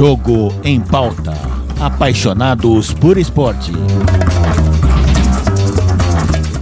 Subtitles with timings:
[0.00, 1.34] Jogo em pauta.
[1.78, 3.70] Apaixonados por esporte.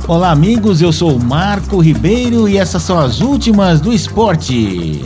[0.08, 0.82] Olá, amigos.
[0.82, 5.04] Eu sou Marco Ribeiro e essas são as últimas do esporte.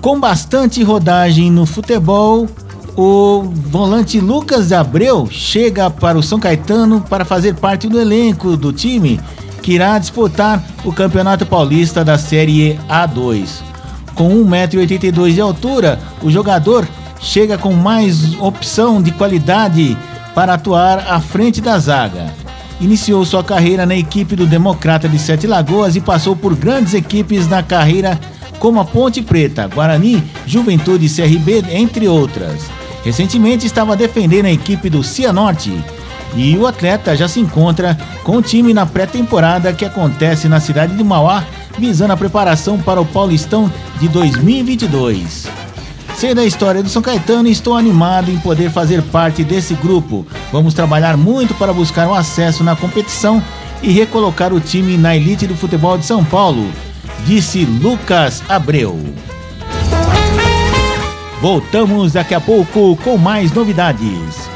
[0.00, 2.48] Com bastante rodagem no futebol,
[2.96, 8.72] o volante Lucas Abreu chega para o São Caetano para fazer parte do elenco do
[8.72, 9.20] time
[9.60, 13.75] que irá disputar o Campeonato Paulista da Série A2.
[14.16, 16.88] Com 1,82m de altura, o jogador
[17.20, 19.96] chega com mais opção de qualidade
[20.34, 22.32] para atuar à frente da zaga.
[22.80, 27.46] Iniciou sua carreira na equipe do Democrata de Sete Lagoas e passou por grandes equipes
[27.46, 28.18] na carreira
[28.58, 32.70] como a Ponte Preta, Guarani, Juventude CRB, entre outras.
[33.04, 35.72] Recentemente estava defendendo a equipe do Cianorte
[36.34, 40.96] e o atleta já se encontra com o time na pré-temporada que acontece na cidade
[40.96, 41.44] de Mauá
[41.78, 45.46] visando a preparação para o Paulistão de 2022.
[46.16, 50.26] Sei da história do São Caetano e estou animado em poder fazer parte desse grupo.
[50.50, 53.42] Vamos trabalhar muito para buscar um acesso na competição
[53.82, 56.66] e recolocar o time na elite do futebol de São Paulo,
[57.26, 58.98] disse Lucas Abreu.
[61.40, 64.55] Voltamos daqui a pouco com mais novidades.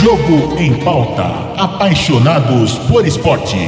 [0.00, 1.24] Jogo em pauta.
[1.56, 3.58] Apaixonados por esporte.